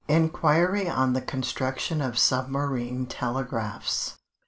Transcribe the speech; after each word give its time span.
_Inquiry 0.09 0.89
on 0.89 1.13
the 1.13 1.21
Construction 1.21 2.01
of 2.01 2.17
Submarine 2.17 3.05
Telegraphs. 3.05 4.15